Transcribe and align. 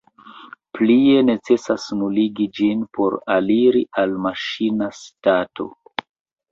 Plie, 0.77 1.19
necesas 1.27 1.85
nuligi 1.99 2.47
ĝin 2.61 2.83
por 2.99 3.19
aliri 3.37 3.83
al 4.05 4.19
maŝina 4.27 4.91
stato. 5.05 5.71